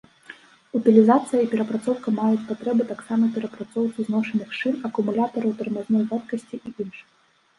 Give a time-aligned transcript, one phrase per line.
[0.77, 7.05] Утылізацыя і перапрацоўка маюць патрэбу таксама перапрацоўцы зношаных шын, акумулятараў, тармазной вадкасці і іншых.